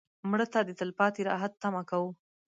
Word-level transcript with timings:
مړه 0.29 0.45
ته 0.53 0.59
د 0.63 0.69
تلپاتې 0.79 1.21
راحت 1.29 1.53
تمه 1.61 1.81
کوو 1.89 2.09